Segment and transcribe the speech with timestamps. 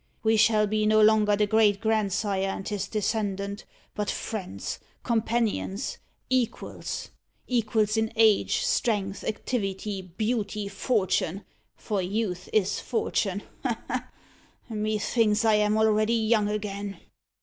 [0.23, 7.09] "We shall be no longer the great grandsire and his descendant, but friends companions equals,
[7.45, 11.45] equals in age, strength, activity, beauty, fortune
[11.75, 13.79] for youth is fortune ha!
[13.87, 14.07] ha!
[14.69, 16.99] Methinks I am already young again!"